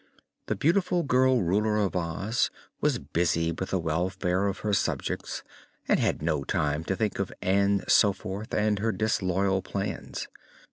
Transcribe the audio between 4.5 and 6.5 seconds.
her subjects and had no